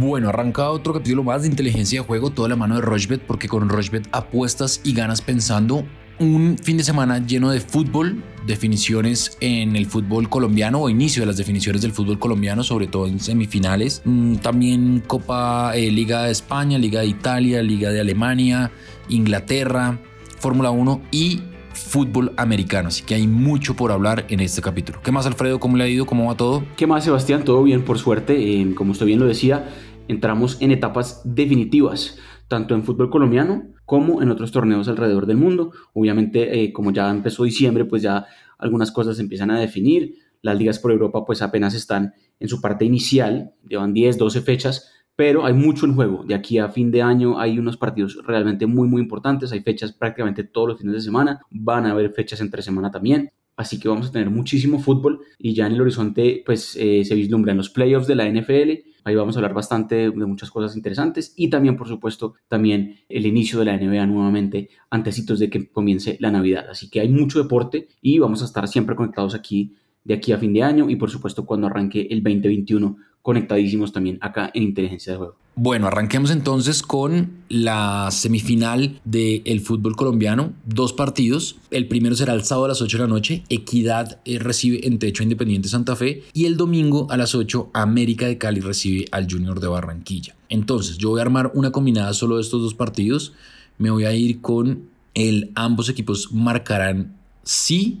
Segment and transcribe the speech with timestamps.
[0.00, 3.48] Bueno, arranca otro capítulo más de inteligencia de juego, toda la mano de Rochbet, porque
[3.48, 5.84] con Rochbet apuestas y ganas pensando
[6.18, 11.26] un fin de semana lleno de fútbol, definiciones en el fútbol colombiano o inicio de
[11.26, 14.00] las definiciones del fútbol colombiano, sobre todo en semifinales.
[14.06, 18.70] Mm, también Copa eh, Liga de España, Liga de Italia, Liga de Alemania,
[19.10, 19.98] Inglaterra,
[20.38, 21.42] Fórmula 1 y
[21.74, 22.88] fútbol americano.
[22.88, 25.00] Así que hay mucho por hablar en este capítulo.
[25.02, 25.58] ¿Qué más, Alfredo?
[25.58, 26.06] ¿Cómo le ha ido?
[26.06, 26.64] ¿Cómo va todo?
[26.76, 27.44] ¿Qué más, Sebastián?
[27.44, 28.34] Todo bien, por suerte.
[28.38, 29.68] Eh, como usted bien lo decía,
[30.08, 32.18] entramos en etapas definitivas,
[32.48, 35.72] tanto en fútbol colombiano como en otros torneos alrededor del mundo.
[35.94, 38.26] Obviamente, eh, como ya empezó diciembre, pues ya
[38.58, 40.14] algunas cosas se empiezan a definir.
[40.42, 44.92] Las ligas por Europa pues apenas están en su parte inicial, llevan 10, 12 fechas,
[45.16, 46.24] pero hay mucho en juego.
[46.24, 49.52] De aquí a fin de año hay unos partidos realmente muy, muy importantes.
[49.52, 51.40] Hay fechas prácticamente todos los fines de semana.
[51.50, 53.30] Van a haber fechas entre semana también.
[53.56, 57.14] Así que vamos a tener muchísimo fútbol y ya en el horizonte pues eh, se
[57.14, 58.89] vislumbran los playoffs de la NFL.
[59.04, 63.26] Ahí vamos a hablar bastante de, muchas cosas interesantes y también por supuesto también el
[63.26, 66.66] inicio de la NBA nuevamente antecitos de que comience la Navidad.
[66.70, 70.38] Así que hay mucho deporte y vamos a estar siempre conectados aquí de aquí a
[70.38, 75.12] fin de año y por supuesto cuando arranque el 2021 conectadísimos también acá en Inteligencia
[75.12, 75.36] de Juego.
[75.56, 80.52] Bueno, arranquemos entonces con la semifinal del fútbol colombiano.
[80.64, 81.56] Dos partidos.
[81.70, 83.42] El primero será el sábado a las 8 de la noche.
[83.50, 86.22] Equidad eh, recibe en Techo Independiente Santa Fe.
[86.32, 90.34] Y el domingo a las 8 América de Cali recibe al Junior de Barranquilla.
[90.48, 93.34] Entonces yo voy a armar una combinada solo de estos dos partidos.
[93.76, 98.00] Me voy a ir con el ambos equipos marcarán sí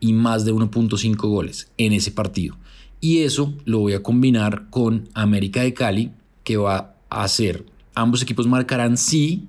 [0.00, 2.56] y más de 1.5 goles en ese partido.
[3.00, 6.10] Y eso lo voy a combinar con América de Cali,
[6.44, 9.46] que va a hacer, ambos equipos marcarán sí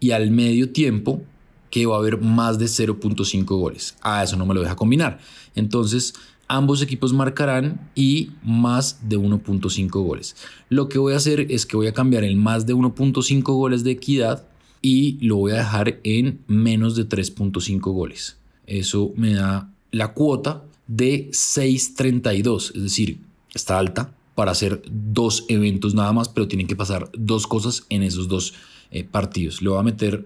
[0.00, 1.22] y al medio tiempo
[1.70, 3.96] que va a haber más de 0.5 goles.
[4.00, 5.18] A eso no me lo deja combinar.
[5.54, 6.14] Entonces,
[6.46, 10.36] ambos equipos marcarán y más de 1.5 goles.
[10.68, 13.84] Lo que voy a hacer es que voy a cambiar el más de 1.5 goles
[13.84, 14.46] de equidad
[14.80, 18.38] y lo voy a dejar en menos de 3.5 goles.
[18.66, 23.20] Eso me da la cuota de 6.32, es decir,
[23.54, 28.02] está alta para hacer dos eventos nada más, pero tienen que pasar dos cosas en
[28.02, 28.54] esos dos
[28.90, 29.62] eh, partidos.
[29.62, 30.24] Le voy a meter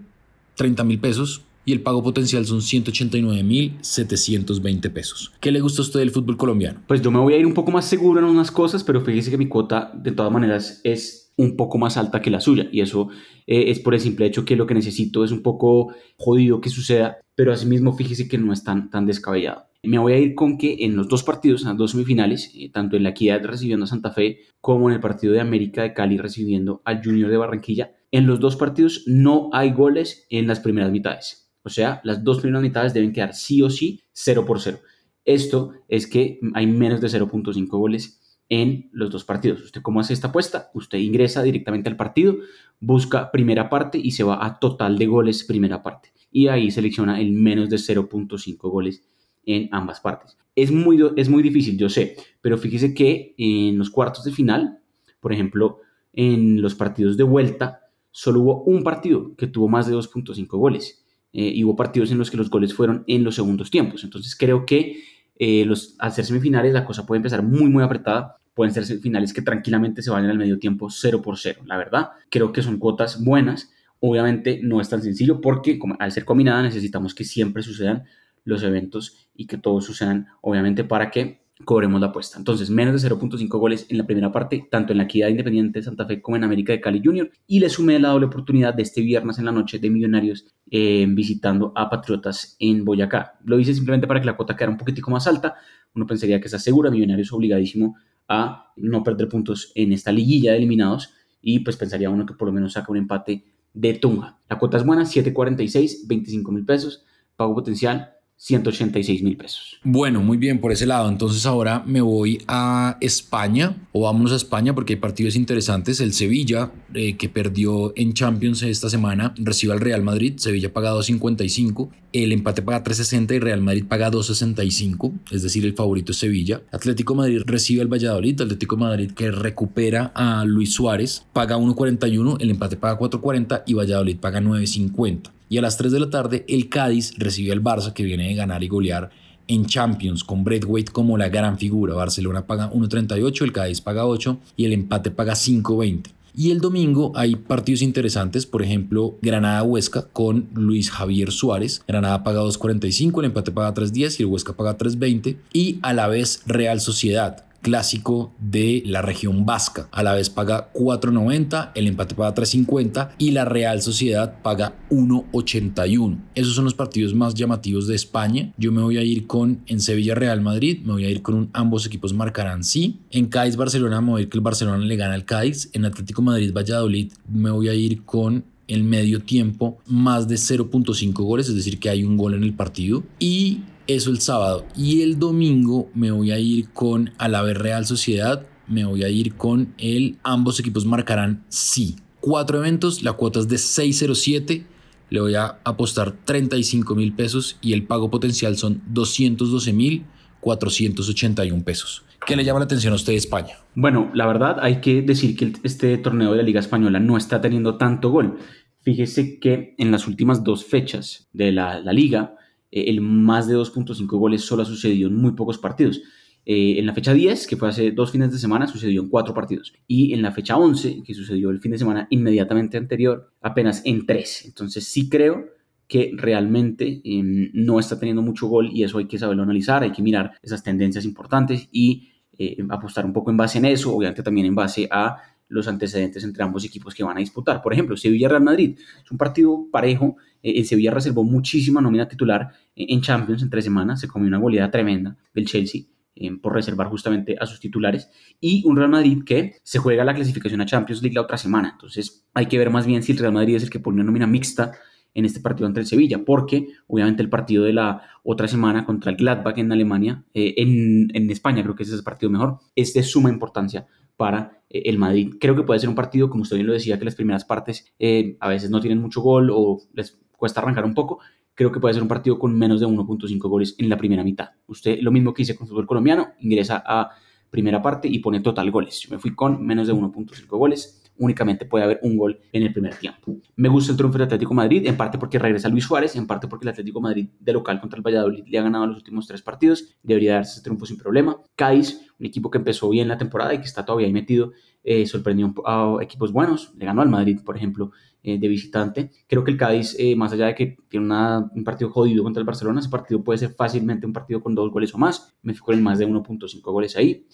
[0.57, 5.33] 30 mil pesos y el pago potencial son 189 mil 720 pesos.
[5.41, 6.81] ¿Qué le gusta a usted del fútbol colombiano?
[6.87, 9.31] Pues yo me voy a ir un poco más seguro en unas cosas, pero fíjese
[9.31, 12.83] que mi cuota de todas maneras es un poco más alta que la suya y
[12.83, 13.09] eso
[13.47, 16.69] eh, es por el simple hecho que lo que necesito es un poco jodido que
[16.69, 19.72] suceda, pero asimismo fíjese que no es tan, tan descabellado.
[19.85, 22.71] Me voy a ir con que en los dos partidos, en las dos semifinales, eh,
[22.71, 25.93] tanto en la Equidad recibiendo a Santa Fe como en el partido de América de
[25.93, 30.61] Cali recibiendo al Junior de Barranquilla, en los dos partidos no hay goles en las
[30.61, 31.53] primeras mitades.
[31.65, 34.79] O sea, las dos primeras mitades deben quedar sí o sí 0 por 0.
[35.25, 39.63] Esto es que hay menos de 0.5 goles en los dos partidos.
[39.63, 40.71] ¿Usted cómo hace esta apuesta?
[40.75, 42.37] Usted ingresa directamente al partido,
[42.79, 46.13] busca primera parte y se va a total de goles primera parte.
[46.31, 49.03] Y ahí selecciona el menos de 0.5 goles
[49.47, 50.37] en ambas partes.
[50.55, 54.81] Es muy, es muy difícil, yo sé, pero fíjese que en los cuartos de final,
[55.21, 55.81] por ejemplo,
[56.13, 57.81] en los partidos de vuelta,
[58.11, 61.03] solo hubo un partido que tuvo más de 2.5 goles.
[61.33, 64.05] Eh, y hubo partidos en los que los goles fueron en los segundos tiempos.
[64.05, 65.03] Entonces creo que
[65.39, 68.37] eh, los, al ser semifinales la cosa puede empezar muy, muy apretada.
[68.55, 71.63] Pueden ser semifinales que tranquilamente se vayan al medio tiempo 0 por 0.
[71.67, 73.73] La verdad, creo que son cuotas buenas.
[74.01, 78.05] Obviamente no es tan sencillo porque como, al ser combinada necesitamos que siempre sucedan
[78.45, 82.39] los eventos y que todos sucedan, obviamente, para que cobremos la apuesta.
[82.39, 85.85] Entonces, menos de 0.5 goles en la primera parte, tanto en la Equidad Independiente de
[85.85, 87.31] Santa Fe como en América de Cali Junior.
[87.47, 91.07] Y le sumé la doble oportunidad de este viernes en la noche de Millonarios eh,
[91.09, 93.39] visitando a Patriotas en Boyacá.
[93.45, 95.55] Lo hice simplemente para que la cuota quedara un poquitico más alta.
[95.95, 97.97] Uno pensaría que está segura, Millonarios obligadísimo
[98.29, 102.47] a no perder puntos en esta liguilla de eliminados y pues pensaría uno que por
[102.47, 104.39] lo menos saca un empate de Tunja.
[104.49, 107.05] La cuota es buena, 7.46, 25 mil pesos,
[107.37, 108.13] pago potencial
[108.43, 109.79] 186 mil pesos.
[109.85, 111.09] Bueno, muy bien por ese lado.
[111.09, 116.01] Entonces ahora me voy a España o vámonos a España porque hay partidos interesantes.
[116.01, 120.35] El Sevilla, eh, que perdió en Champions esta semana, recibe al Real Madrid.
[120.39, 121.91] Sevilla paga 2.55.
[122.13, 125.13] El empate paga 3.60 y Real Madrid paga 2.65.
[125.31, 126.63] Es decir, el favorito es Sevilla.
[126.73, 128.41] Atlético Madrid recibe al Valladolid.
[128.41, 132.39] Atlético Madrid que recupera a Luis Suárez paga 1.41.
[132.41, 135.31] El empate paga 4.40 y Valladolid paga 9.50.
[135.53, 138.35] Y a las 3 de la tarde el Cádiz recibe al Barça que viene de
[138.35, 139.11] ganar y golear
[139.49, 141.93] en Champions con Braithwaite como la gran figura.
[141.93, 146.07] Barcelona paga 1.38, el Cádiz paga 8 y el empate paga 5.20.
[146.35, 151.83] Y el domingo hay partidos interesantes, por ejemplo, Granada-Huesca con Luis Javier Suárez.
[151.87, 155.37] Granada paga 2.45, el empate paga 3.10 y el Huesca paga 3.20.
[155.53, 159.89] Y a la vez Real Sociedad clásico de la región vasca.
[159.93, 166.19] A la vez paga 4.90, el empate paga 3.50 y la Real Sociedad paga 1.81.
[166.35, 168.53] Esos son los partidos más llamativos de España.
[168.59, 171.49] Yo me voy a ir con en Sevilla Real Madrid, me voy a ir con
[171.53, 173.01] ambos equipos marcarán sí.
[173.11, 175.71] En Cádiz Barcelona a ir que el Barcelona le gana al Cádiz.
[175.73, 181.13] En Atlético Madrid Valladolid me voy a ir con el medio tiempo más de 0.5
[181.13, 183.03] goles, es decir, que hay un gol en el partido.
[183.19, 184.67] Y eso el sábado.
[184.77, 188.47] Y el domingo me voy a ir con Alavés Real Sociedad.
[188.67, 191.97] Me voy a ir con el ambos equipos marcarán sí.
[192.21, 194.67] Cuatro eventos, la cuota es de 607.
[195.11, 200.05] Le voy a apostar 35 mil pesos y el pago potencial son 212 mil
[200.41, 202.05] 481 pesos.
[202.27, 203.57] ¿Qué le llama la atención a usted de España?
[203.75, 207.41] Bueno, la verdad hay que decir que este torneo de la Liga Española no está
[207.41, 208.39] teniendo tanto gol.
[208.81, 212.37] Fíjese que en las últimas dos fechas de la, la liga,
[212.73, 216.03] eh, el más de 2.5 goles solo ha sucedido en muy pocos partidos.
[216.45, 219.33] Eh, en la fecha 10, que fue hace dos fines de semana, sucedió en cuatro
[219.33, 219.73] partidos.
[219.87, 224.07] Y en la fecha 11, que sucedió el fin de semana inmediatamente anterior, apenas en
[224.07, 224.45] tres.
[224.47, 225.45] Entonces sí creo
[225.87, 229.93] que realmente em, no está teniendo mucho gol y eso hay que saberlo analizar, hay
[229.93, 232.09] que mirar esas tendencias importantes y
[232.39, 236.25] eh, apostar un poco en base en eso, obviamente también en base a los antecedentes
[236.25, 237.61] entre ambos equipos que van a disputar.
[237.61, 240.17] Por ejemplo, Sevilla-Real Madrid es un partido parejo.
[240.43, 244.01] Eh, el Sevilla reservó muchísima nómina titular en Champions en tres semanas.
[244.01, 245.83] Se comió una goleada tremenda del Chelsea
[246.15, 248.11] eh, por reservar justamente a sus titulares.
[248.39, 251.71] Y un Real Madrid que se juega la clasificación a Champions League la otra semana.
[251.73, 254.05] Entonces hay que ver más bien si el Real Madrid es el que pone una
[254.05, 254.73] nómina mixta
[255.15, 259.11] en este partido ante el Sevilla, porque obviamente el partido de la otra semana contra
[259.11, 262.93] el Gladbach en Alemania, eh, en, España creo que ese es el partido mejor, es
[262.93, 263.87] de suma importancia
[264.19, 265.35] para el Madrid.
[265.41, 267.93] Creo que puede ser un partido, como usted bien lo decía, que las primeras partes
[268.41, 271.21] a veces no tienen mucho gol o les cuesta arrancar un poco.
[271.55, 274.49] Creo que puede ser un partido con menos de 1.5 goles en la primera mitad.
[274.67, 277.11] Usted, lo mismo que hice con fútbol colombiano, ingresa a
[277.49, 278.99] primera parte y pone total goles.
[278.99, 282.73] Yo me fui con menos de 1.5 goles únicamente puede haber un gol en el
[282.73, 283.37] primer tiempo.
[283.57, 286.49] Me gusta el triunfo del Atlético Madrid, en parte porque regresa Luis Suárez, en parte
[286.49, 289.43] porque el Atlético Madrid de local contra el Valladolid le ha ganado los últimos tres
[289.43, 291.39] partidos, debería darse ese triunfo sin problema.
[291.55, 294.53] Cádiz, un equipo que empezó bien la temporada y que está todavía ahí metido,
[294.85, 297.93] eh, sorprendió a equipos buenos, le ganó al Madrid, por ejemplo,
[298.23, 299.11] eh, de visitante.
[299.29, 302.47] Creo que el Cádiz, eh, más allá de que tiene un partido jodido contra el
[302.47, 305.35] Barcelona, ese partido puede ser fácilmente un partido con dos goles o más.
[305.43, 307.27] Me fijo en más de 1.5 goles ahí.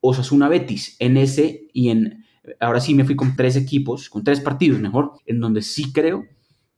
[0.00, 2.24] Osasuna Betis, en ese y en
[2.60, 6.24] ahora sí me fui con tres equipos, con tres partidos mejor, en donde sí creo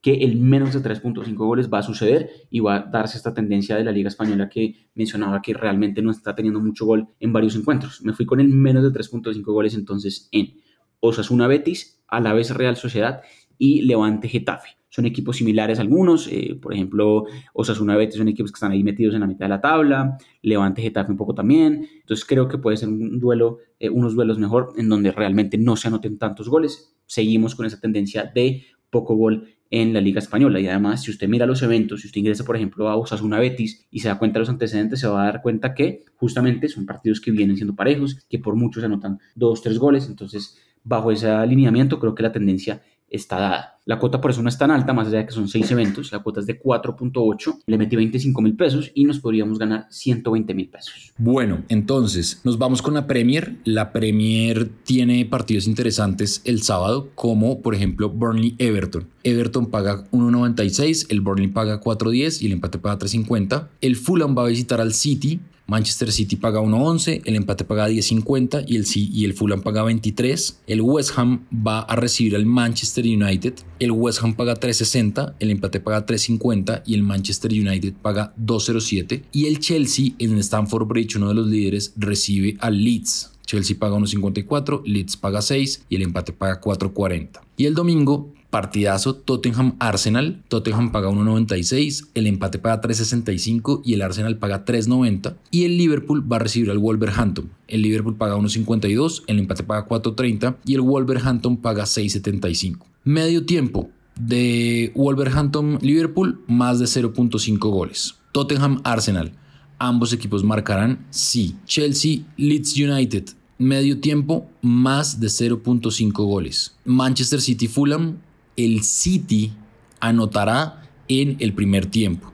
[0.00, 3.76] que el menos de 3.5 goles va a suceder y va a darse esta tendencia
[3.76, 7.56] de la Liga Española que mencionaba que realmente no está teniendo mucho gol en varios
[7.56, 8.02] encuentros.
[8.02, 10.54] Me fui con el menos de 3.5 goles entonces en
[11.00, 13.22] Osasuna Betis, a la vez Real Sociedad
[13.58, 14.78] y Levante Getafe.
[14.90, 19.14] Son equipos similares algunos, eh, por ejemplo, Osasuna Betis son equipos que están ahí metidos
[19.14, 22.78] en la mitad de la tabla, Levante Getafe un poco también, entonces creo que puede
[22.78, 26.96] ser un duelo, eh, unos duelos mejor en donde realmente no se anoten tantos goles,
[27.04, 30.60] seguimos con esa tendencia de poco gol en la Liga Española.
[30.60, 33.86] Y además, si usted mira los eventos, si usted ingresa, por ejemplo, a Osasuna Betis
[33.90, 36.86] y se da cuenta de los antecedentes, se va a dar cuenta que justamente son
[36.86, 40.06] partidos que vienen siendo parejos, que por mucho se anotan dos, tres goles.
[40.08, 43.77] Entonces, bajo ese alineamiento, creo que la tendencia está dada.
[43.88, 46.12] La cuota por eso no es tan alta, más allá de que son seis eventos.
[46.12, 47.60] La cuota es de 4.8.
[47.64, 51.14] Le metí 25 mil pesos y nos podríamos ganar 120 mil pesos.
[51.16, 53.56] Bueno, entonces nos vamos con la Premier.
[53.64, 59.08] La Premier tiene partidos interesantes el sábado, como por ejemplo Burnley-Everton.
[59.24, 63.68] Everton paga 1.96, el Burnley paga 4.10 y el empate paga 3.50.
[63.80, 65.40] El Fulham va a visitar al City.
[65.68, 70.62] Manchester City paga 1.11, el empate paga 10.50 y el, y el Fulham paga 23.
[70.66, 73.52] El West Ham va a recibir al Manchester United.
[73.78, 79.22] El West Ham paga 3.60, el empate paga 3.50 y el Manchester United paga 2.07.
[79.30, 83.32] Y el Chelsea en Stamford Bridge, uno de los líderes, recibe al Leeds.
[83.46, 87.40] Chelsea paga 1.54, Leeds paga 6 y el empate paga 4.40.
[87.56, 90.42] Y el domingo Partidazo Tottenham-Arsenal.
[90.48, 95.36] Tottenham paga 1.96, el empate paga 3.65 y el Arsenal paga 3.90.
[95.50, 97.50] Y el Liverpool va a recibir al Wolverhampton.
[97.68, 102.78] El Liverpool paga 1.52, el empate paga 4.30 y el Wolverhampton paga 6.75.
[103.08, 103.88] Medio tiempo
[104.20, 108.16] de Wolverhampton-Liverpool, más de 0.5 goles.
[108.32, 109.32] Tottenham-Arsenal.
[109.78, 111.56] Ambos equipos marcarán sí.
[111.64, 116.76] Chelsea-Leeds United medio tiempo, más de 0.5 goles.
[116.84, 118.18] Manchester City-Fulham,
[118.58, 119.52] el City
[120.00, 122.30] anotará en el primer tiempo.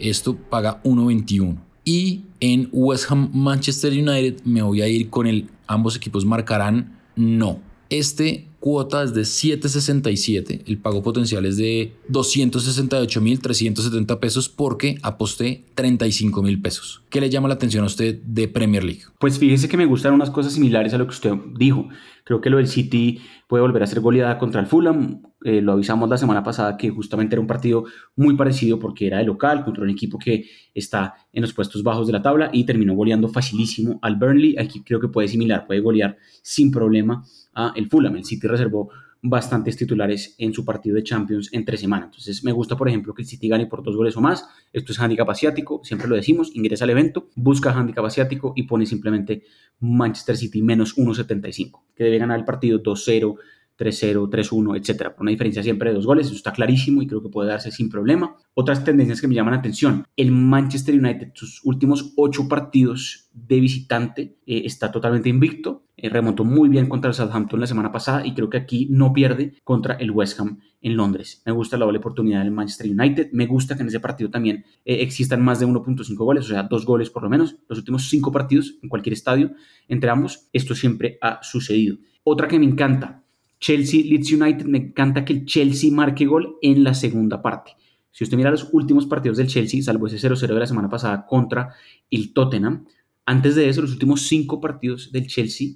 [0.00, 1.56] Esto paga 1.21.
[1.84, 6.98] Y en West Ham Manchester United me voy a ir con el ambos equipos marcarán
[7.14, 7.60] no.
[7.90, 16.42] Este cuota es de 7.67, el pago potencial es de 268.370 pesos porque aposté 35
[16.42, 17.00] mil pesos.
[17.08, 19.02] ¿Qué le llama la atención a usted de Premier League?
[19.20, 21.88] Pues fíjese que me gustan unas cosas similares a lo que usted dijo.
[22.26, 25.22] Creo que lo del City puede volver a ser goleada contra el Fulham.
[25.44, 27.84] Eh, lo avisamos la semana pasada que justamente era un partido
[28.16, 32.08] muy parecido porque era de local contra un equipo que está en los puestos bajos
[32.08, 34.56] de la tabla y terminó goleando facilísimo al Burnley.
[34.58, 38.16] Aquí creo que puede similar, puede golear sin problema a el Fulham.
[38.16, 38.90] El City reservó
[39.28, 42.06] bastantes titulares en su partido de Champions entre semana.
[42.06, 44.48] Entonces me gusta, por ejemplo, que el City gane por dos goles o más.
[44.72, 48.86] Esto es handicap asiático, siempre lo decimos, ingresa al evento, busca handicap asiático y pone
[48.86, 49.44] simplemente
[49.80, 53.36] Manchester City menos 1.75, que debe ganar el partido 2-0,
[53.78, 57.22] 3-0, 3-1, etcétera, por una diferencia siempre de dos goles, eso está clarísimo y creo
[57.22, 58.36] que puede darse sin problema.
[58.54, 63.60] Otras tendencias que me llaman la atención, el Manchester United, sus últimos ocho partidos de
[63.60, 68.26] visitante, eh, está totalmente invicto, eh, remontó muy bien contra el Southampton la semana pasada
[68.26, 71.42] y creo que aquí no pierde contra el West Ham en Londres.
[71.46, 74.66] Me gusta la doble oportunidad del Manchester United, me gusta que en ese partido también
[74.84, 78.10] eh, existan más de 1.5 goles, o sea, dos goles por lo menos, los últimos
[78.10, 79.52] cinco partidos en cualquier estadio
[79.88, 81.96] entre ambos, esto siempre ha sucedido.
[82.24, 83.22] Otra que me encanta,
[83.58, 87.72] Chelsea Leeds United, me encanta que el Chelsea marque gol en la segunda parte.
[88.10, 91.26] Si usted mira los últimos partidos del Chelsea, salvo ese 0-0 de la semana pasada
[91.26, 91.74] contra
[92.10, 92.86] el Tottenham,
[93.24, 95.68] antes de eso, los últimos cinco partidos del Chelsea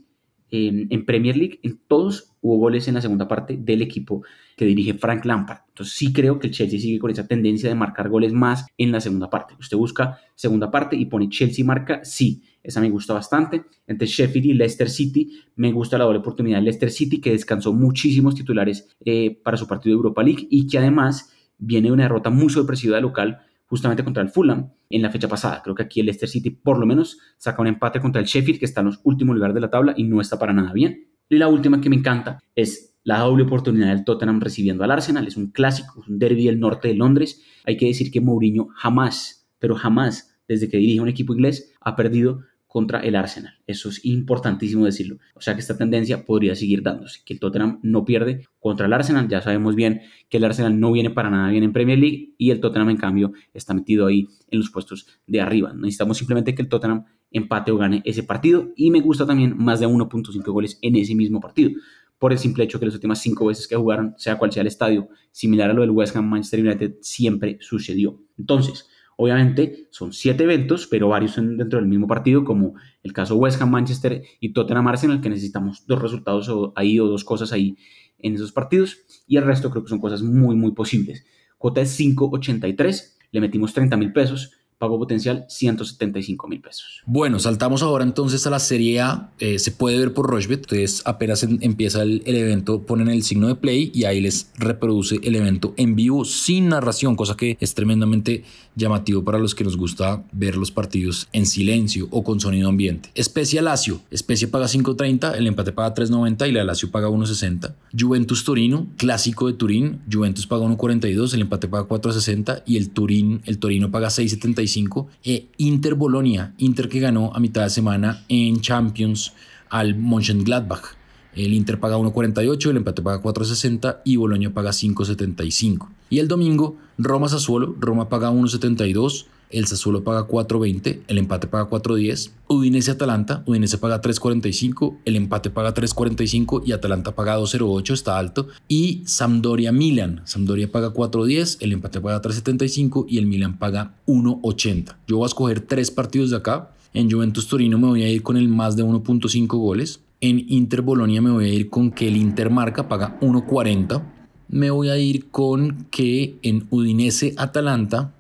[0.51, 4.23] en, Premier League, en todos hubo goles en la segunda parte del equipo
[4.57, 5.61] que dirige Frank Lampard.
[5.69, 8.93] Entonces sí creo que el Chelsea sigue con esa tendencia de marcar goles más en
[8.93, 9.55] la segunda parte.
[9.59, 13.65] Usted busca segunda parte y pone Chelsea marca, sí, esa me gusta bastante.
[13.87, 17.73] Entre Sheffield y Leicester City, me gusta la doble oportunidad de Leicester City, que descansó
[17.73, 22.05] muchísimos titulares eh, para su partido de Europa League y que además viene de una
[22.05, 23.41] derrota muy sorpresiva de local
[23.71, 25.63] justamente contra el Fulham en la fecha pasada.
[25.63, 28.59] Creo que aquí el Leicester City por lo menos saca un empate contra el Sheffield,
[28.59, 31.09] que está en los últimos lugares de la tabla y no está para nada bien.
[31.29, 35.29] Y la última que me encanta es la doble oportunidad del Tottenham recibiendo al Arsenal.
[35.29, 37.45] Es un clásico, un derby del norte de Londres.
[37.65, 41.95] Hay que decir que Mourinho jamás, pero jamás, desde que dirige un equipo inglés, ha
[41.95, 43.55] perdido contra el Arsenal.
[43.67, 45.19] Eso es importantísimo decirlo.
[45.35, 48.93] O sea que esta tendencia podría seguir dándose, que el Tottenham no pierde contra el
[48.93, 49.27] Arsenal.
[49.27, 52.53] Ya sabemos bien que el Arsenal no viene para nada bien en Premier League y
[52.53, 55.73] el Tottenham en cambio está metido ahí en los puestos de arriba.
[55.75, 59.81] Necesitamos simplemente que el Tottenham empate o gane ese partido y me gusta también más
[59.81, 61.73] de 1.5 goles en ese mismo partido
[62.21, 64.69] por el simple hecho que las últimas cinco veces que jugaron, sea cual sea el
[64.69, 68.23] estadio, similar a lo del West Ham Manchester United, siempre sucedió.
[68.39, 68.89] Entonces,
[69.23, 72.73] Obviamente son siete eventos, pero varios son dentro del mismo partido, como
[73.03, 77.23] el caso West Ham, Manchester y Tottenham Arsenal, que necesitamos dos resultados ahí o dos
[77.23, 77.77] cosas ahí
[78.19, 78.97] en esos partidos.
[79.27, 81.27] Y el resto creo que son cosas muy, muy posibles.
[81.59, 87.03] Cuota es 5.83, le metimos 30 mil pesos pago potencial 175 mil pesos.
[87.05, 89.31] Bueno, saltamos ahora entonces a la Serie A.
[89.39, 90.61] Eh, se puede ver por Rochbet.
[90.61, 95.37] Entonces, apenas empieza el, evento, ponen el signo de play y ahí les reproduce el
[95.37, 98.43] evento en vivo sin narración, cosa que es tremendamente
[98.81, 103.11] llamativo para los que nos gusta ver los partidos en silencio o con sonido ambiente.
[103.15, 104.01] Especia Lazio.
[104.11, 107.75] Especia paga 5.30, el empate paga 3.90 y la Lazio paga 1.60.
[107.97, 110.01] Juventus Torino, clásico de Turín.
[110.11, 115.47] Juventus paga 1.42, el empate paga 4.60 y el Turín, el Torino paga 6.75 e
[115.59, 119.33] Inter Bolonia, Inter que ganó a mitad de semana en Champions
[119.69, 121.00] al Mönchengladbach.
[121.47, 125.89] El Inter paga 1.48, el empate paga 4.60 y Bolonia paga 5.75.
[126.11, 131.71] Y el domingo, Roma Sassuolo, Roma paga 1.72, el Sassuolo paga 4.20, el empate paga
[131.71, 132.31] 4.10.
[132.47, 138.49] Udinese Atalanta, Udinese paga 3.45, el empate paga 3.45 y Atalanta paga 2.08, está alto.
[138.69, 144.97] Y Sampdoria Milan, Sampdoria paga 4.10, el empate paga 3.75 y el Milan paga 1.80.
[145.09, 146.73] Yo voy a escoger tres partidos de acá.
[146.93, 150.01] En Juventus Torino me voy a ir con el más de 1.5 goles.
[150.23, 154.03] En Inter Bolonia me voy a ir con que el Inter marca paga 1.40.
[154.49, 158.13] Me voy a ir con que en Udinese Atalanta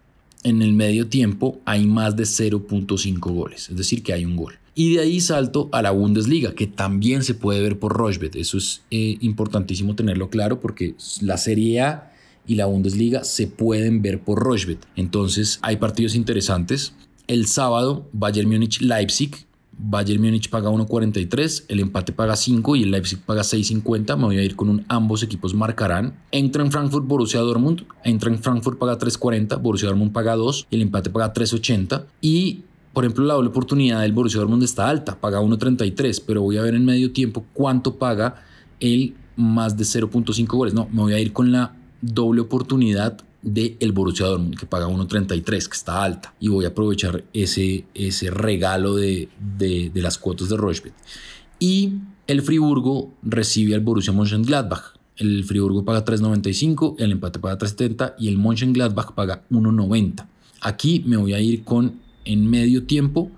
[0.43, 4.55] en el medio tiempo hay más de 0.5 goles, es decir, que hay un gol.
[4.75, 8.35] Y de ahí salto a la Bundesliga, que también se puede ver por Rochbet.
[8.37, 12.13] Eso es eh, importantísimo tenerlo claro porque la Serie A
[12.47, 14.87] y la Bundesliga se pueden ver por Rochbet.
[14.97, 16.95] Entonces hay partidos interesantes.
[17.27, 19.45] El sábado, Bayern Múnich-Leipzig,
[19.83, 24.17] Bayern Múnich paga 1.43, el empate paga 5 y el Leipzig paga 6.50.
[24.17, 26.15] Me voy a ir con un ambos equipos marcarán.
[26.31, 30.77] Entra en Frankfurt Borussia Dortmund, entra en Frankfurt paga 3.40, Borussia Dortmund paga 2 y
[30.77, 32.05] el empate paga 3.80.
[32.21, 36.59] Y por ejemplo, la doble oportunidad del Borussia Dortmund está alta, paga 1.33, pero voy
[36.59, 38.43] a ver en medio tiempo cuánto paga
[38.81, 40.75] el más de 0.5 goles.
[40.75, 44.87] No, me voy a ir con la doble oportunidad de el Borussia Dortmund que paga
[44.87, 50.49] 1.33 que está alta y voy a aprovechar ese, ese regalo de, de, las cuotas
[50.49, 50.93] de Rochbet
[51.59, 51.95] y
[52.27, 54.95] El Friburgo recibe al Borussia Mönchengladbach.
[55.17, 60.27] El Friburgo paga 3.95, el empate paga 3.70 y el Mönchengladbach paga 1.90.
[60.63, 63.31] Aquí me voy a ir con en medio tiempo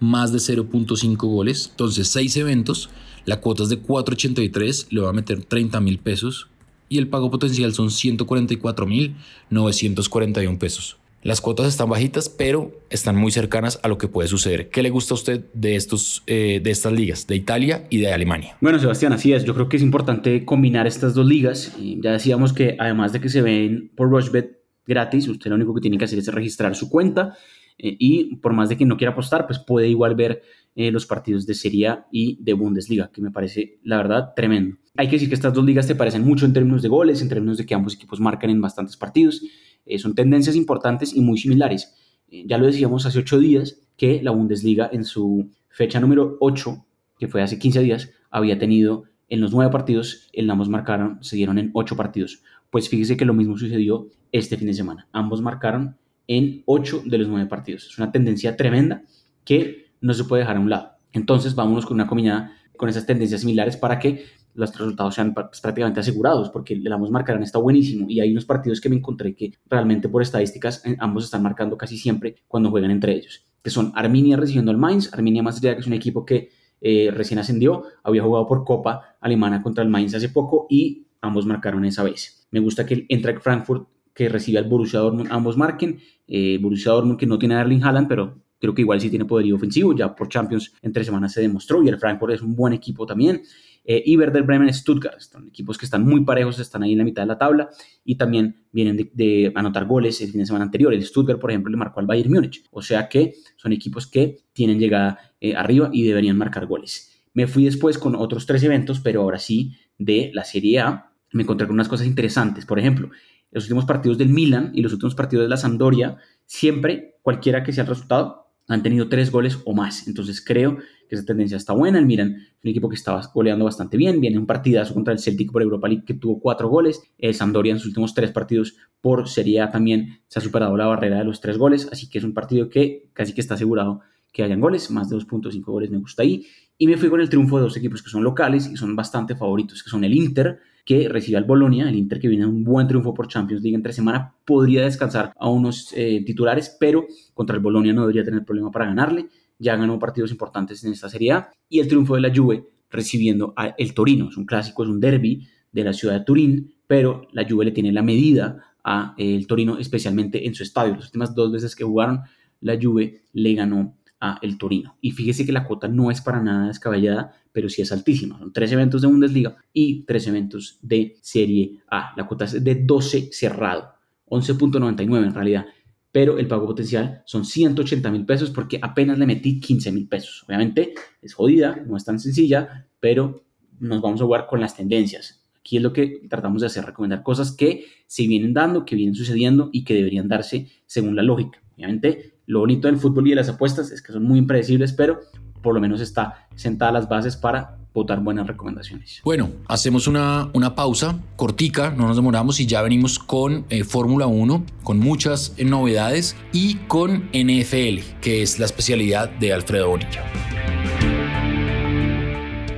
[0.00, 1.68] más de 0.5 goles.
[1.70, 2.90] Entonces, 6 eventos.
[3.24, 4.86] La cuota es de 4.83.
[4.90, 6.48] Le voy a meter 30 mil pesos.
[6.88, 9.16] Y el pago potencial son 144 mil
[9.50, 10.98] 941 pesos.
[11.22, 14.70] Las cuotas están bajitas, pero están muy cercanas a lo que puede suceder.
[14.70, 18.12] ¿Qué le gusta a usted de, estos, eh, de estas ligas, de Italia y de
[18.12, 18.56] Alemania?
[18.60, 19.44] Bueno, Sebastián, así es.
[19.44, 21.76] Yo creo que es importante combinar estas dos ligas.
[21.78, 25.80] Ya decíamos que además de que se ven por Rushbet gratis, usted lo único que
[25.80, 27.36] tiene que hacer es registrar su cuenta
[27.78, 30.42] eh, y por más de que no quiera apostar, pues puede igual ver
[30.76, 34.76] eh, los partidos de Serie A y de Bundesliga, que me parece, la verdad, tremendo.
[34.98, 37.28] Hay que decir que estas dos ligas te parecen mucho en términos de goles, en
[37.28, 39.40] términos de que ambos equipos marcan en bastantes partidos.
[39.86, 41.94] Eh, son tendencias importantes y muy similares.
[42.28, 46.84] ya lo decíamos hace ocho días que la Bundesliga en su fecha número 8,
[47.16, 51.36] que fue hace 15 días, había tenido en los nueve partidos, el ambos marcaron, se
[51.36, 52.42] dieron en ocho partidos.
[52.68, 55.06] Pues fíjese que lo mismo sucedió este fin de semana.
[55.12, 57.86] Ambos marcaron en 8 de los 9 partidos.
[57.86, 59.04] Es una tendencia tremenda
[59.44, 60.90] que no se puede dejar a un lado.
[61.12, 64.24] Entonces, vámonos con una combinada con esas tendencias similares para que
[64.58, 68.44] los resultados sean pues, prácticamente asegurados, porque el ambos marcarán está buenísimo y hay unos
[68.44, 72.70] partidos que me encontré que realmente por estadísticas eh, ambos están marcando casi siempre cuando
[72.70, 75.92] juegan entre ellos, que son Arminia recibiendo al Mainz, Arminia más allá que es un
[75.92, 76.50] equipo que
[76.80, 81.46] eh, recién ascendió, había jugado por Copa Alemana contra el Mainz hace poco y ambos
[81.46, 82.46] marcaron esa vez.
[82.50, 86.00] Me gusta que el Eintracht Frankfurt que recibe al Borussia Dortmund, ambos marquen.
[86.26, 89.24] Eh, Borussia Dortmund que no tiene a Erling Haaland, pero creo que igual sí tiene
[89.24, 92.56] poderío ofensivo, ya por Champions en tres semanas se demostró y el Frankfurt es un
[92.56, 93.42] buen equipo también.
[93.90, 97.04] Eh, y Werder Bremen, Stuttgart, son equipos que están muy parejos, están ahí en la
[97.04, 97.70] mitad de la tabla
[98.04, 100.92] y también vienen de, anotar goles el fin de semana anterior.
[100.92, 104.40] El Stuttgart, por ejemplo, le marcó al Bayern Múnich, o sea que son equipos que
[104.52, 107.24] tienen llegada eh, arriba y deberían marcar goles.
[107.32, 111.12] Me fui después con otros tres eventos, pero ahora sí de la Serie A.
[111.32, 112.66] Me encontré con unas cosas interesantes.
[112.66, 113.08] Por ejemplo,
[113.50, 117.72] los últimos partidos del Milan y los últimos partidos de la Sampdoria, siempre, cualquiera que
[117.72, 120.06] sea el resultado, han tenido tres goles o más.
[120.06, 120.76] Entonces creo
[121.08, 121.98] que esa tendencia está buena.
[121.98, 124.20] El Milan es un equipo que estaba goleando bastante bien.
[124.20, 127.02] Viene un partidazo contra el Celtic por Europa League que tuvo cuatro goles.
[127.18, 130.86] El Sampdoria en sus últimos tres partidos por Serie A también se ha superado la
[130.86, 131.88] barrera de los tres goles.
[131.90, 134.00] Así que es un partido que casi que está asegurado
[134.32, 134.90] que hayan goles.
[134.90, 136.46] Más de 2.5 goles me gusta ahí.
[136.76, 139.34] Y me fui con el triunfo de dos equipos que son locales y son bastante
[139.34, 142.88] favoritos, que son el Inter que recibe al Bolonia, el Inter que viene un buen
[142.88, 147.62] triunfo por Champions League entre semana, podría descansar a unos eh, titulares, pero contra el
[147.62, 149.26] Bolonia no debería tener problema para ganarle.
[149.58, 153.52] Ya ganó partidos importantes en esta Serie A y el triunfo de la Juve recibiendo
[153.56, 154.28] a el Torino.
[154.28, 157.72] Es un clásico, es un derby de la ciudad de Turín, pero la Juve le
[157.72, 160.94] tiene la medida a eh, el Torino, especialmente en su estadio.
[160.94, 162.20] Las últimas dos veces que jugaron,
[162.60, 164.96] la Juve le ganó a el Torino.
[165.00, 168.38] Y fíjese que la cuota no es para nada descabellada, pero sí es altísima.
[168.38, 172.12] Son tres eventos de Bundesliga y tres eventos de Serie A.
[172.16, 173.94] La cuota es de 12 cerrado,
[174.26, 175.66] 11.99 en realidad,
[176.12, 180.44] pero el pago potencial son 180 mil pesos porque apenas le metí 15 mil pesos.
[180.46, 183.44] Obviamente es jodida, no es tan sencilla, pero
[183.78, 185.44] nos vamos a jugar con las tendencias.
[185.60, 189.14] Aquí es lo que tratamos de hacer, recomendar cosas que se vienen dando, que vienen
[189.14, 191.62] sucediendo y que deberían darse según la lógica.
[191.76, 195.20] Obviamente, lo bonito del fútbol y de las apuestas es que son muy impredecibles, pero
[195.62, 199.20] por lo menos está sentada las bases para votar buenas recomendaciones.
[199.24, 204.26] Bueno, hacemos una, una pausa cortica, no nos demoramos y ya venimos con eh, Fórmula
[204.26, 210.24] 1, con muchas eh, novedades y con NFL, que es la especialidad de Alfredo Bonilla.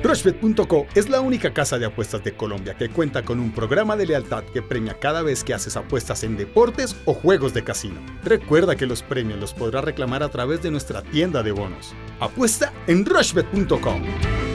[0.03, 4.07] Rushbet.co es la única casa de apuestas de Colombia que cuenta con un programa de
[4.07, 8.01] lealtad que premia cada vez que haces apuestas en deportes o juegos de casino.
[8.23, 11.93] Recuerda que los premios los podrás reclamar a través de nuestra tienda de bonos.
[12.19, 14.50] Apuesta en Rushbet.co.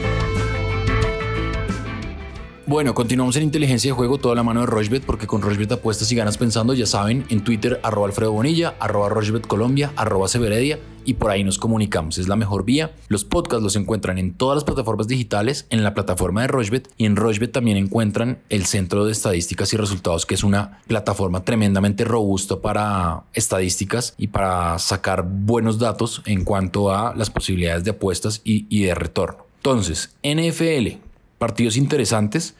[2.67, 6.11] Bueno, continuamos en inteligencia de juego, toda la mano de Rochbet, porque con Rochbet apuestas
[6.11, 10.77] y ganas pensando, ya saben, en Twitter, arroba Alfredo Bonilla, arroba Rochbet Colombia, arroba Severedia,
[11.05, 12.93] y por ahí nos comunicamos, es la mejor vía.
[13.07, 17.05] Los podcasts los encuentran en todas las plataformas digitales, en la plataforma de Rochbet, y
[17.05, 22.03] en Rochbet también encuentran el Centro de Estadísticas y Resultados, que es una plataforma tremendamente
[22.03, 28.41] robusta para estadísticas y para sacar buenos datos en cuanto a las posibilidades de apuestas
[28.43, 29.45] y, y de retorno.
[29.59, 31.06] Entonces, NFL,
[31.37, 32.55] partidos interesantes.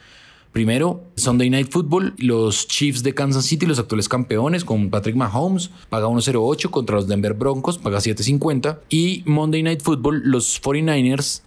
[0.51, 5.69] Primero, Sunday Night Football, los Chiefs de Kansas City, los actuales campeones, con Patrick Mahomes,
[5.89, 8.79] paga 1.08 contra los Denver Broncos, paga 7.50.
[8.89, 11.41] Y Monday Night Football, los 49ers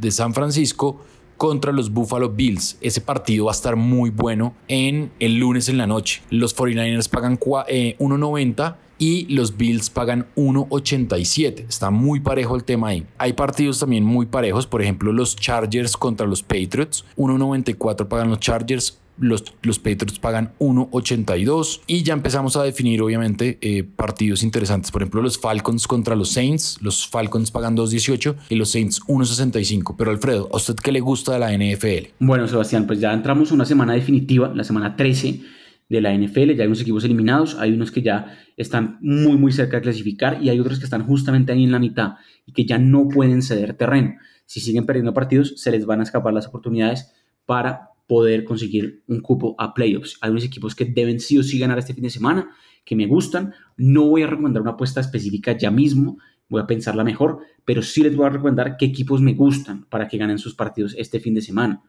[0.00, 1.00] de San Francisco
[1.36, 2.78] contra los Buffalo Bills.
[2.80, 6.22] Ese partido va a estar muy bueno en el lunes en la noche.
[6.30, 11.66] Los 49ers pagan 1.90 eh, y los Bills pagan 1.87.
[11.68, 13.06] Está muy parejo el tema ahí.
[13.18, 17.04] Hay partidos también muy parejos, por ejemplo los Chargers contra los Patriots.
[17.18, 23.58] 1.94 pagan los Chargers, los, los, Patriots pagan 1.82 y ya empezamos a definir obviamente
[23.60, 24.90] eh, partidos interesantes.
[24.90, 26.78] Por ejemplo, los Falcons contra los Saints.
[26.80, 29.96] Los Falcons pagan 2.18 y los Saints 1.65.
[29.98, 32.14] Pero Alfredo, ¿a usted qué le gusta de la NFL?
[32.20, 35.42] Bueno, Sebastián, pues ya entramos una semana definitiva, la semana 13
[35.88, 36.52] de la NFL.
[36.54, 40.42] Ya hay unos equipos eliminados, hay unos que ya están muy, muy cerca de clasificar
[40.42, 42.14] y hay otros que están justamente ahí en la mitad
[42.46, 44.14] y que ya no pueden ceder terreno.
[44.46, 47.12] Si siguen perdiendo partidos, se les van a escapar las oportunidades
[47.46, 50.18] para poder conseguir un cupo a playoffs.
[50.20, 52.50] Hay unos equipos que deben sí o sí ganar este fin de semana,
[52.84, 53.54] que me gustan.
[53.76, 56.18] No voy a recomendar una apuesta específica ya mismo,
[56.48, 60.06] voy a pensarla mejor, pero sí les voy a recomendar qué equipos me gustan para
[60.06, 61.82] que ganen sus partidos este fin de semana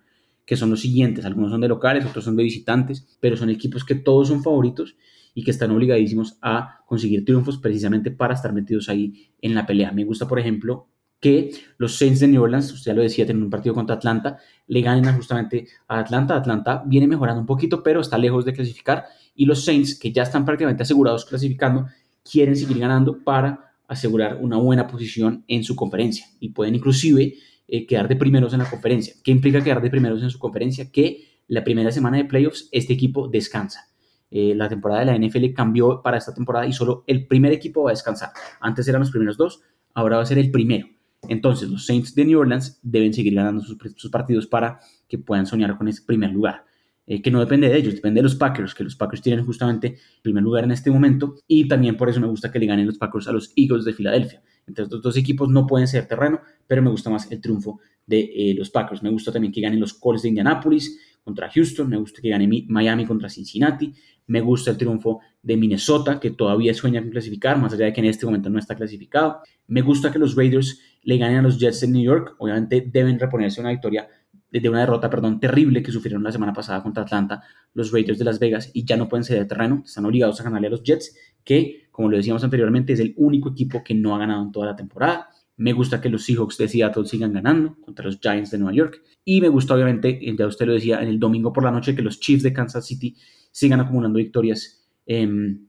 [0.46, 1.26] que son los siguientes.
[1.26, 4.96] Algunos son de locales, otros son de visitantes, pero son equipos que todos son favoritos
[5.34, 9.92] y que están obligadísimos a conseguir triunfos precisamente para estar metidos ahí en la pelea.
[9.92, 10.88] Me gusta, por ejemplo,
[11.20, 14.38] que los Saints de New Orleans, usted ya lo decía, tienen un partido contra Atlanta,
[14.68, 16.36] le ganen justamente a Atlanta.
[16.36, 19.06] Atlanta viene mejorando un poquito, pero está lejos de clasificar.
[19.34, 21.88] Y los Saints, que ya están prácticamente asegurados clasificando,
[22.24, 26.28] quieren seguir ganando para asegurar una buena posición en su conferencia.
[26.40, 27.36] Y pueden inclusive
[27.68, 29.14] eh, quedar de primeros en la conferencia.
[29.24, 30.92] ¿Qué implica quedar de primeros en su conferencia?
[30.92, 33.88] Que la primera semana de playoffs este equipo descansa.
[34.32, 37.84] Eh, la temporada de la NFL cambió para esta temporada y solo el primer equipo
[37.84, 38.32] va a descansar.
[38.60, 39.62] Antes eran los primeros dos,
[39.94, 40.88] ahora va a ser el primero.
[41.28, 45.78] Entonces los Saints de New Orleans deben seguir ganando sus, partidos para que puedan soñar
[45.78, 46.66] con ese primer lugar.
[47.08, 49.88] Eh, que no depende de ellos, depende de los Packers, que los Packers tienen justamente
[49.88, 52.88] el primer lugar en este momento y también por eso me gusta que le ganen
[52.88, 54.42] los Packers a los Eagles de Filadelfia.
[54.68, 58.20] Entre estos dos equipos no pueden ser terreno, pero me gusta más el triunfo de
[58.20, 59.04] eh, los Packers.
[59.04, 62.48] Me gusta también que ganen los Colts de Indianapolis contra Houston, me gusta que gane
[62.68, 63.94] Miami contra Cincinnati,
[64.28, 68.02] me gusta el triunfo de Minnesota, que todavía sueña con clasificar, más allá de que
[68.02, 69.40] en este momento no está clasificado.
[69.68, 73.20] Me gusta que los Raiders le ganen a los Jets de New York, obviamente deben
[73.20, 74.08] reponerse una victoria
[74.52, 78.26] de una derrota, perdón, terrible que sufrieron la semana pasada contra Atlanta, los Raiders de
[78.26, 81.16] Las Vegas, y ya no pueden ceder terreno, están obligados a ganarle a los Jets,
[81.44, 84.68] que, como lo decíamos anteriormente, es el único equipo que no ha ganado en toda
[84.68, 85.30] la temporada.
[85.58, 89.02] Me gusta que los Seahawks de Seattle sigan ganando contra los Giants de Nueva York.
[89.24, 92.02] Y me gusta, obviamente, ya usted lo decía, en el domingo por la noche, que
[92.02, 93.16] los Chiefs de Kansas City
[93.52, 95.68] sigan acumulando victorias em,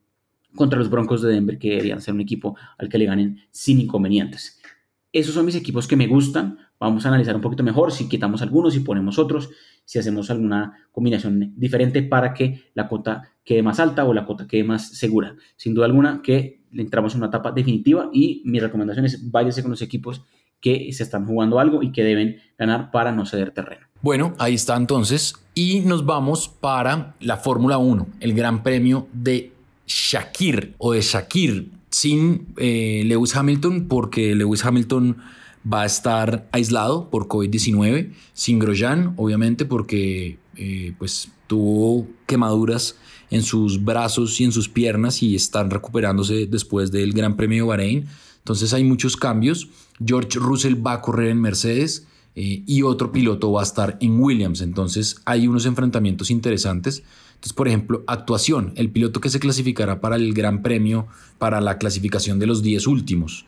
[0.55, 3.81] contra los Broncos de Denver, que deberían ser un equipo al que le ganen sin
[3.81, 4.56] inconvenientes.
[5.17, 6.59] Esos son mis equipos que me gustan.
[6.79, 9.49] Vamos a analizar un poquito mejor si quitamos algunos, y ponemos otros,
[9.87, 14.47] si hacemos alguna combinación diferente para que la cuota quede más alta o la cuota
[14.47, 15.35] quede más segura.
[15.57, 19.71] Sin duda alguna que entramos en una etapa definitiva y mi recomendación es váyase con
[19.71, 20.21] los equipos
[20.61, 23.87] que se están jugando algo y que deben ganar para no ceder terreno.
[24.03, 25.35] Bueno, ahí está entonces.
[25.55, 29.51] Y nos vamos para la Fórmula 1, el Gran Premio de
[29.87, 35.17] Shakir o de Shakir, sin eh, Lewis Hamilton, porque Lewis Hamilton
[35.65, 42.97] va a estar aislado por COVID-19, sin Grosjean, obviamente, porque eh, pues, tuvo quemaduras
[43.31, 47.69] en sus brazos y en sus piernas y están recuperándose después del Gran Premio de
[47.69, 48.07] Bahrein.
[48.41, 49.71] Entonces hay muchos cambios.
[50.05, 52.07] George Russell va a correr en Mercedes
[52.37, 54.61] eh, y otro piloto va a estar en Williams.
[54.61, 57.03] Entonces hay unos enfrentamientos interesantes.
[57.35, 61.07] Entonces, por ejemplo, actuación, el piloto que se clasificará para el Gran Premio,
[61.39, 63.47] para la clasificación de los 10 últimos,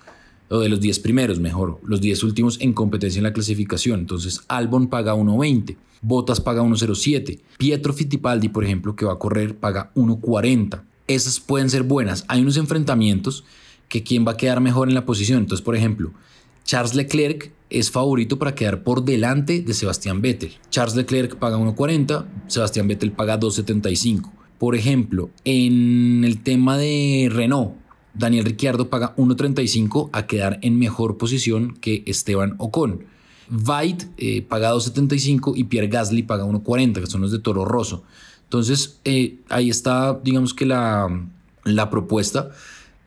[0.50, 4.00] o de los 10 primeros, mejor, los 10 últimos en competencia en la clasificación.
[4.00, 9.56] Entonces, Albon paga 1.20, Bottas paga 1.07, Pietro Fittipaldi, por ejemplo, que va a correr,
[9.56, 10.82] paga 1.40.
[11.06, 12.24] Esas pueden ser buenas.
[12.28, 13.44] Hay unos enfrentamientos
[13.88, 15.40] que quién va a quedar mejor en la posición.
[15.40, 16.12] Entonces, por ejemplo,
[16.68, 20.52] Charles Leclerc es favorito para quedar por delante de Sebastián Vettel.
[20.68, 24.30] Charles Leclerc paga 1.40, Sebastián Vettel paga 2.75.
[24.58, 27.72] Por ejemplo, en el tema de Renault,
[28.12, 33.06] Daniel Ricciardo paga 1.35 a quedar en mejor posición que Esteban Ocon.
[33.48, 38.04] Veit eh, paga 2.75 y Pierre Gasly paga 1.40, que son los de Toro Rosso.
[38.44, 41.08] Entonces, eh, ahí está, digamos que la,
[41.64, 42.50] la propuesta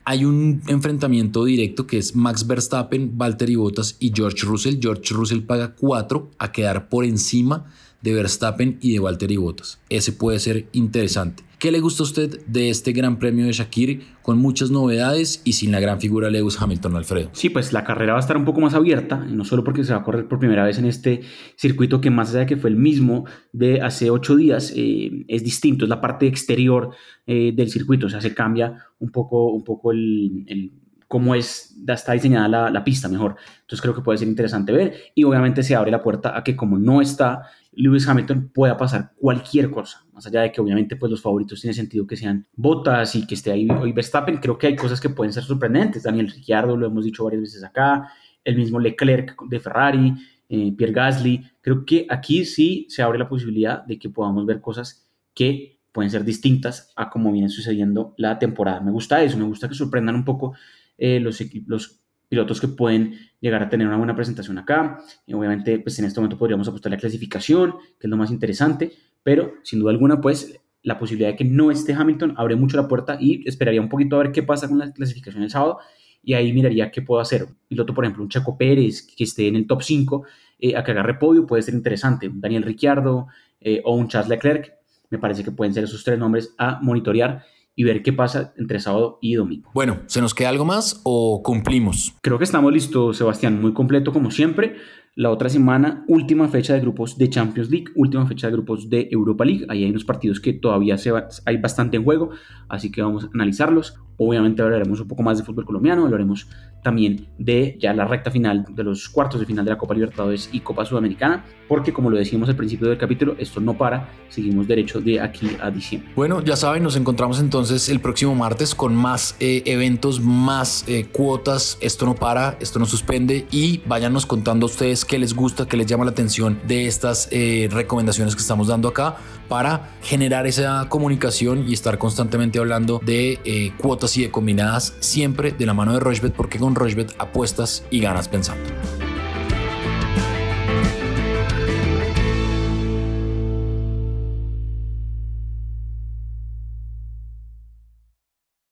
[0.04, 4.78] hay un enfrentamiento directo que es Max Verstappen, Valtteri Bottas y George Russell.
[4.80, 7.66] George Russell paga 4 a quedar por encima
[8.02, 9.80] de Verstappen y de Valtteri Bottas.
[9.88, 11.44] Ese puede ser interesante.
[11.58, 15.52] ¿Qué le gusta a usted de este Gran Premio de Shakir con muchas novedades y
[15.52, 17.30] sin la gran figura Lewis Hamilton, Alfredo?
[17.34, 19.92] Sí, pues la carrera va a estar un poco más abierta, no solo porque se
[19.92, 21.20] va a correr por primera vez en este
[21.54, 25.44] circuito que más allá de que fue el mismo de hace ocho días, eh, es
[25.44, 26.90] distinto, es la parte exterior
[27.28, 30.72] eh, del circuito, o sea, se cambia un poco, un poco el
[31.12, 33.36] cómo es, está diseñada la, la, pista mejor.
[33.60, 36.56] Entonces creo que puede ser interesante ver y obviamente se abre la puerta a que
[36.56, 41.10] como no está Lewis Hamilton pueda pasar cualquier cosa, más allá de que obviamente pues
[41.10, 44.66] los favoritos tiene sentido que sean Bottas y que esté ahí hoy Verstappen, creo que
[44.66, 46.02] hay cosas que pueden ser sorprendentes.
[46.02, 48.12] Daniel Ricciardo, lo hemos dicho varias veces acá,
[48.44, 50.14] el mismo Leclerc de Ferrari,
[50.48, 54.60] eh, Pierre Gasly, creo que aquí sí se abre la posibilidad de que podamos ver
[54.60, 58.80] cosas que pueden ser distintas a como viene sucediendo la temporada.
[58.80, 60.54] Me gusta eso, me gusta que sorprendan un poco
[60.98, 62.01] eh, los, los
[62.32, 65.04] pilotos que pueden llegar a tener una buena presentación acá.
[65.26, 68.90] Y obviamente, pues en este momento podríamos apostar la clasificación, que es lo más interesante,
[69.22, 72.88] pero sin duda alguna, pues la posibilidad de que no esté Hamilton abre mucho la
[72.88, 75.80] puerta y esperaría un poquito a ver qué pasa con la clasificación el sábado
[76.22, 77.48] y ahí miraría qué puedo hacer.
[77.68, 80.24] Piloto, por ejemplo, un Checo Pérez que esté en el top 5
[80.58, 82.28] eh, a que agarre podio puede ser interesante.
[82.28, 83.26] Un Daniel Ricciardo
[83.60, 84.72] eh, o un Charles Leclerc,
[85.10, 88.80] me parece que pueden ser esos tres nombres a monitorear y ver qué pasa entre
[88.80, 89.70] sábado y domingo.
[89.74, 92.14] Bueno, ¿se nos queda algo más o cumplimos?
[92.22, 94.76] Creo que estamos listos, Sebastián, muy completo como siempre.
[95.14, 99.08] La otra semana, última fecha de grupos de Champions League, última fecha de grupos de
[99.10, 99.66] Europa League.
[99.68, 101.12] Ahí hay unos partidos que todavía se
[101.44, 102.30] hay bastante en juego,
[102.70, 103.98] así que vamos a analizarlos.
[104.16, 106.48] Obviamente hablaremos un poco más de fútbol colombiano, hablaremos
[106.82, 110.48] también de ya la recta final de los cuartos de final de la Copa Libertadores
[110.50, 114.68] y Copa Sudamericana, porque como lo decíamos al principio del capítulo, esto no para, seguimos
[114.68, 116.12] derecho de aquí a diciembre.
[116.14, 121.06] Bueno, ya saben, nos encontramos entonces el próximo martes con más eh, eventos, más eh,
[121.10, 125.64] cuotas, esto no para, esto no suspende y váyanos contando a ustedes qué les gusta,
[125.64, 129.16] qué les llama la atención de estas eh, recomendaciones que estamos dando acá
[129.48, 135.64] para generar esa comunicación y estar constantemente hablando de cuotas y de combinadas siempre de
[135.64, 138.62] la mano de Rochebet porque con Rochebet apuestas y ganas pensando.